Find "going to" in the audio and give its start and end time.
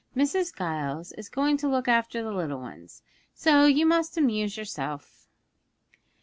1.29-1.67